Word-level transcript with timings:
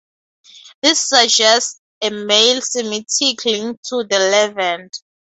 This 0.81 1.07
suggests 1.09 1.79
a 2.01 2.09
male 2.09 2.59
Semitic 2.63 3.45
link 3.45 3.79
to 3.89 4.03
the 4.03 4.17
Levant. 4.17 4.91